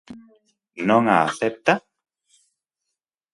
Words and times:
¿Non 0.87 1.03
a 1.13 1.17
acepta? 1.27 1.73